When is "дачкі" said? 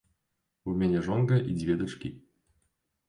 1.83-2.09